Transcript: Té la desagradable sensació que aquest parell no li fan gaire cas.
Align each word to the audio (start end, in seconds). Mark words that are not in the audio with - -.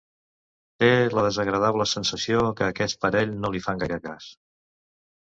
Té 0.83 0.87
la 1.17 1.25
desagradable 1.25 1.85
sensació 1.91 2.39
que 2.61 2.69
aquest 2.69 2.99
parell 3.05 3.35
no 3.43 3.51
li 3.57 3.61
fan 3.67 3.83
gaire 3.83 3.99
cas. 4.07 4.31